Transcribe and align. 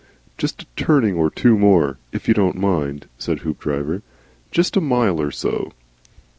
"Jest 0.35 0.63
a 0.63 0.67
turning 0.75 1.13
or 1.13 1.29
two 1.29 1.55
more, 1.55 1.99
if 2.11 2.27
you 2.27 2.33
don't 2.33 2.55
mind," 2.57 3.05
said 3.19 3.41
Hoopdriver. 3.41 4.01
"Jest 4.49 4.75
a 4.75 4.81
mile 4.81 5.21
or 5.21 5.29
so. 5.29 5.73